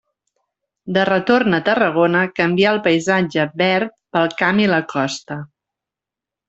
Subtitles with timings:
[0.95, 5.43] De retorn a Tarragona canvià el paisatge verd pel camp i la costa.